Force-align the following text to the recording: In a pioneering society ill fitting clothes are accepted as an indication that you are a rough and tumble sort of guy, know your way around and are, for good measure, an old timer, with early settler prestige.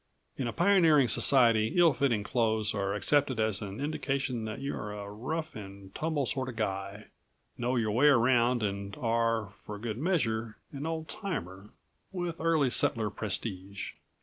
In 0.35 0.47
a 0.47 0.51
pioneering 0.51 1.07
society 1.07 1.73
ill 1.77 1.93
fitting 1.93 2.23
clothes 2.23 2.73
are 2.73 2.95
accepted 2.95 3.39
as 3.39 3.61
an 3.61 3.79
indication 3.79 4.45
that 4.45 4.59
you 4.59 4.73
are 4.75 4.91
a 4.91 5.11
rough 5.11 5.55
and 5.55 5.93
tumble 5.93 6.25
sort 6.25 6.49
of 6.49 6.55
guy, 6.55 7.05
know 7.55 7.75
your 7.75 7.91
way 7.91 8.07
around 8.07 8.63
and 8.63 8.95
are, 8.95 9.53
for 9.63 9.77
good 9.77 9.99
measure, 9.99 10.57
an 10.71 10.87
old 10.87 11.07
timer, 11.07 11.69
with 12.11 12.41
early 12.41 12.71
settler 12.71 13.11
prestige. 13.11 13.91